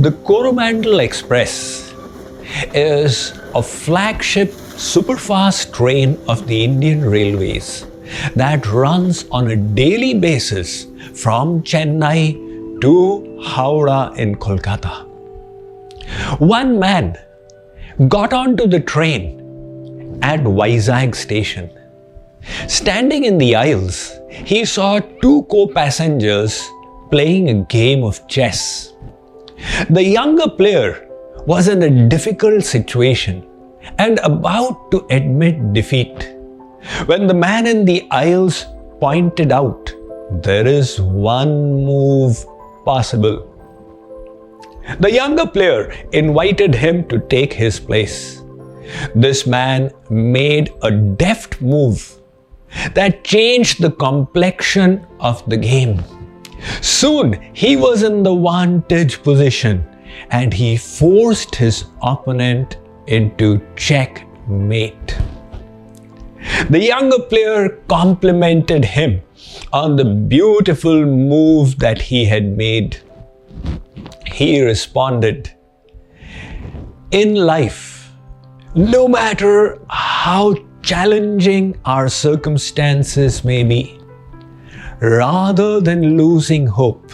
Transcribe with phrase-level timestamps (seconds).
[0.00, 1.92] The Coromandel Express
[2.72, 7.84] is a flagship superfast train of the Indian Railways
[8.34, 12.32] that runs on a daily basis from Chennai
[12.80, 15.06] to Howrah in Kolkata.
[16.38, 17.18] One man
[18.08, 21.68] got onto the train at Vizag station.
[22.68, 26.66] Standing in the aisles, he saw two co passengers
[27.10, 28.94] playing a game of chess.
[29.90, 31.08] The younger player
[31.46, 33.46] was in a difficult situation
[33.98, 36.36] and about to admit defeat
[37.06, 38.66] when the man in the aisles
[39.00, 39.92] pointed out
[40.42, 42.44] there is one move
[42.84, 43.46] possible.
[44.98, 48.42] The younger player invited him to take his place.
[49.14, 52.16] This man made a deft move
[52.94, 56.02] that changed the complexion of the game.
[56.80, 59.84] Soon he was in the vantage position
[60.30, 65.18] and he forced his opponent into checkmate.
[66.70, 69.22] The younger player complimented him
[69.72, 72.98] on the beautiful move that he had made.
[74.26, 75.52] He responded,
[77.10, 78.12] In life,
[78.74, 83.99] no matter how challenging our circumstances may be,
[85.00, 87.12] rather than losing hope,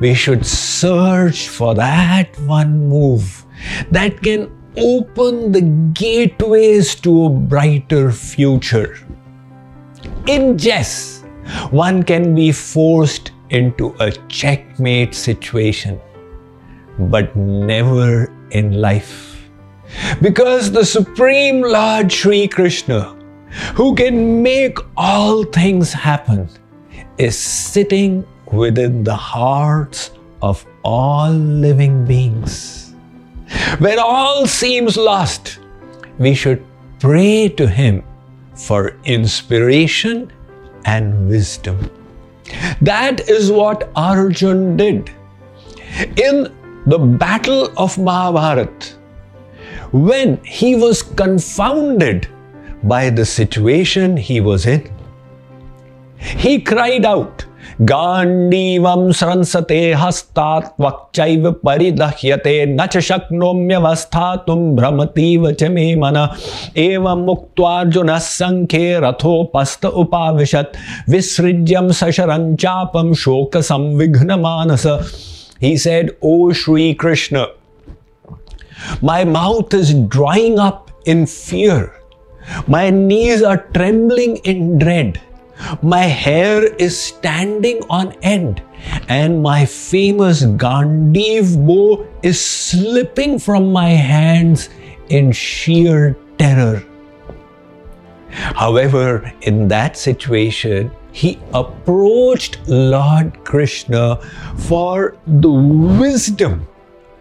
[0.00, 3.44] we should search for that one move
[3.90, 5.60] that can open the
[5.92, 8.98] gateways to a brighter future.
[10.26, 11.22] In chess,
[11.70, 16.00] one can be forced into a checkmate situation,
[16.98, 19.48] but never in life.
[20.20, 23.14] Because the Supreme Lord Sri Krishna,
[23.74, 26.48] who can make all things happen,
[27.18, 30.10] is sitting within the hearts
[30.42, 32.94] of all living beings.
[33.78, 35.58] When all seems lost,
[36.18, 36.64] we should
[37.00, 38.02] pray to Him
[38.54, 40.32] for inspiration
[40.84, 41.90] and wisdom.
[42.80, 45.10] That is what Arjun did.
[46.16, 46.52] In
[46.86, 48.94] the battle of Mahabharat,
[49.92, 52.28] when he was confounded
[52.82, 54.92] by the situation he was in,
[56.43, 57.45] he cried out,
[57.89, 66.17] गाण्डीवं स्रंसते हस्तात् वक्चैव परिदह्यते न च शक्नोम्यवस्थातुं भ्रमतीव च मे मन
[66.83, 70.77] एवं मुक्त्वार्जुनः सङ्ख्ये रथोपस्थ उपाविशत्
[71.09, 74.87] विसृज्यं सशरं चापं शोकसंविघ्नमानस
[75.59, 77.47] He said, O Sri Krishna,
[79.01, 81.93] my mouth is drying up in fear.
[82.65, 85.19] My knees are trembling in dread.
[85.82, 88.62] My hair is standing on end,
[89.08, 94.68] and my famous Gandiv bow is slipping from my hands
[95.08, 96.82] in sheer terror.
[98.30, 104.16] However, in that situation, he approached Lord Krishna
[104.66, 106.66] for the wisdom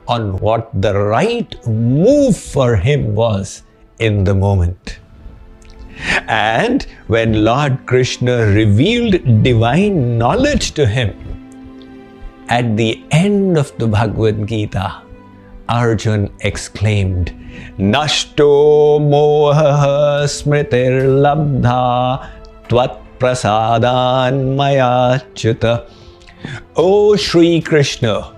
[0.07, 3.61] on what the right move for him was
[4.00, 5.00] in the moment.
[6.27, 11.13] And when Lord Krishna revealed divine knowledge to him,
[12.49, 15.01] at the end of the Bhagavad Gita,
[15.69, 17.33] Arjun exclaimed,
[17.77, 22.29] Nashto moha smritir labdha
[22.67, 25.89] tvat prasadan mayachyuta.
[26.75, 28.35] O Sri Krishna,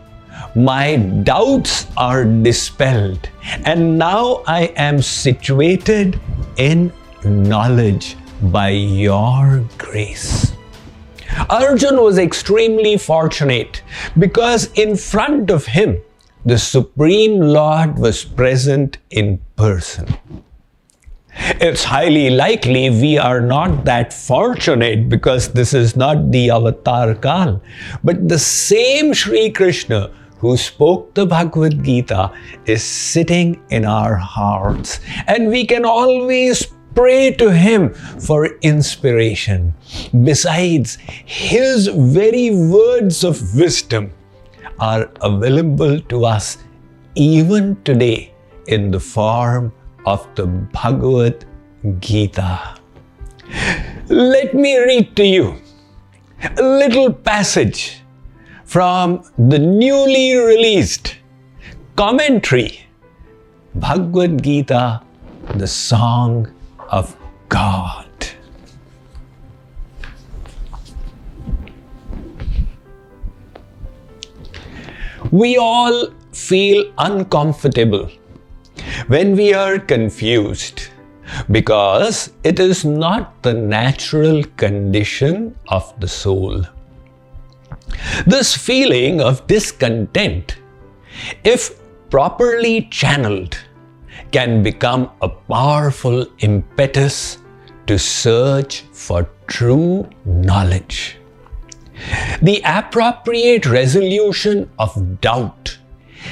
[0.55, 3.27] my doubts are dispelled,
[3.65, 6.19] and now I am situated
[6.57, 6.93] in
[7.25, 10.53] knowledge by your grace.
[11.49, 13.81] Arjun was extremely fortunate
[14.17, 16.01] because in front of him,
[16.45, 20.07] the Supreme Lord was present in person.
[21.37, 27.61] It's highly likely we are not that fortunate because this is not the Avatar Kal.
[28.03, 32.31] But the same Sri Krishna who spoke the Bhagavad Gita
[32.65, 34.99] is sitting in our hearts.
[35.27, 39.73] And we can always Pray to Him for inspiration.
[40.23, 44.11] Besides, His very words of wisdom
[44.79, 46.57] are available to us
[47.15, 48.33] even today
[48.67, 49.71] in the form
[50.05, 51.45] of the Bhagavad
[51.99, 52.77] Gita.
[54.07, 55.55] Let me read to you
[56.57, 58.01] a little passage
[58.63, 61.15] from the newly released
[61.95, 62.87] commentary
[63.75, 65.01] Bhagavad Gita,
[65.55, 66.54] the Song
[66.95, 67.15] of
[67.49, 68.07] God.
[75.31, 78.09] We all feel uncomfortable,
[79.07, 80.83] when we are confused,
[81.51, 86.63] because it is not the natural condition of the soul.
[88.25, 90.57] This feeling of discontent,
[91.43, 91.71] if
[92.09, 93.57] properly channeled,
[94.31, 97.39] can become a powerful impetus
[97.87, 101.17] to search for true knowledge.
[102.41, 105.77] The appropriate resolution of doubt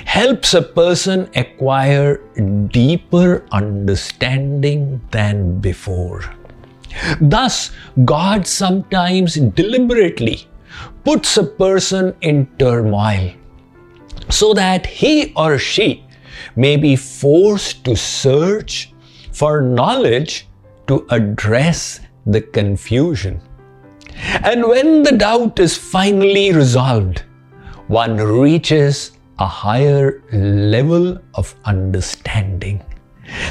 [0.05, 2.17] helps a person acquire
[2.71, 6.23] deeper understanding than before.
[7.21, 7.71] Thus,
[8.03, 10.47] God sometimes deliberately
[11.03, 13.33] puts a person in turmoil
[14.29, 16.02] so that he or she
[16.55, 18.93] may be forced to search
[19.31, 20.47] for knowledge
[20.87, 23.41] to address the confusion.
[24.43, 27.23] And when the doubt is finally resolved,
[27.87, 32.83] one reaches a higher level of understanding.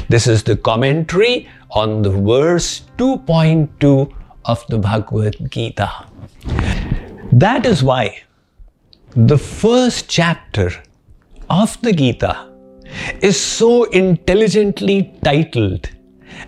[0.09, 4.13] This is the commentary on the verse 2.2
[4.45, 6.05] of the Bhagavad Gita.
[7.31, 8.23] That is why
[9.15, 10.71] the first chapter
[11.49, 12.52] of the Gita
[13.21, 15.89] is so intelligently titled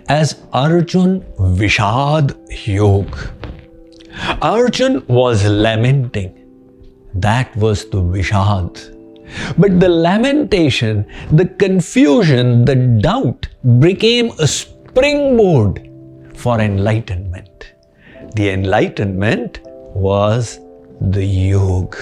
[0.08, 2.36] as Arjun Vishad
[2.66, 3.16] Yog.
[4.42, 6.32] Arjun was lamenting.
[7.14, 8.92] That was the Vishad.
[9.58, 13.48] But the lamentation, the confusion, the doubt
[13.78, 15.90] became a springboard
[16.34, 17.74] for enlightenment.
[18.34, 19.60] The enlightenment
[19.94, 20.60] was
[21.00, 21.98] the yoga.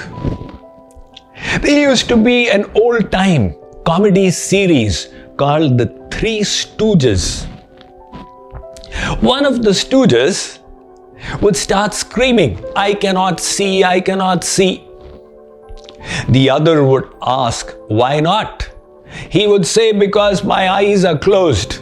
[1.62, 7.46] There used to be an old time comedy series called The Three Stooges.
[9.20, 10.60] One of the Stooges
[11.42, 14.88] would start screaming, I cannot see, I cannot see.
[16.30, 18.70] The other would ask, Why not?
[19.28, 21.80] He would say, Because my eyes are closed.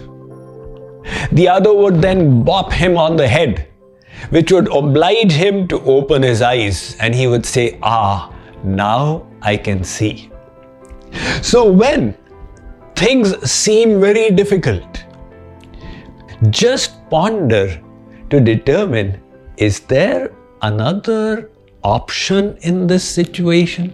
[1.30, 3.68] The other would then bop him on the head,
[4.30, 8.32] which would oblige him to open his eyes, and he would say, Ah,
[8.64, 10.31] now I can see.
[11.42, 12.14] So when
[12.94, 15.04] things seem very difficult,
[16.50, 17.80] just ponder
[18.30, 19.20] to determine
[19.56, 20.32] is there
[20.62, 21.50] another
[21.84, 23.92] option in this situation?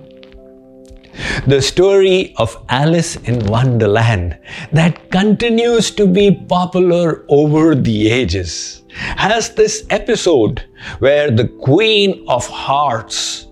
[1.46, 4.38] The story of Alice in Wonderland,
[4.72, 10.64] that continues to be popular over the ages, has this episode
[11.00, 13.48] where the Queen of Hearts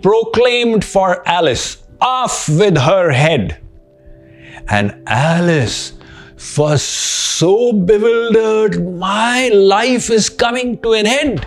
[0.00, 3.58] proclaimed for Alice, Off with her head!
[4.68, 5.92] And Alice
[6.58, 11.46] was so bewildered, my life is coming to an end.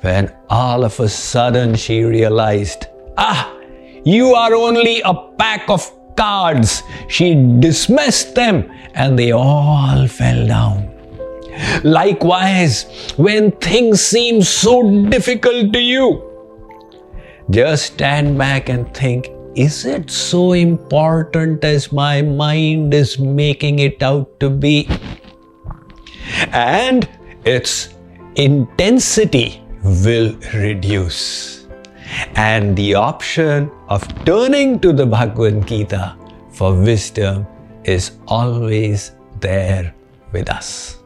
[0.00, 3.54] When all of a sudden she realized, ah,
[4.04, 6.82] you are only a pack of cards.
[7.08, 10.90] She dismissed them and they all fell down.
[11.84, 16.33] Likewise, when things seem so difficult to you,
[17.50, 24.02] just stand back and think is it so important as my mind is making it
[24.02, 24.88] out to be?
[26.52, 27.08] And
[27.44, 27.94] its
[28.34, 31.68] intensity will reduce.
[32.34, 36.16] And the option of turning to the Bhagavad Gita
[36.50, 37.46] for wisdom
[37.84, 39.94] is always there
[40.32, 41.03] with us.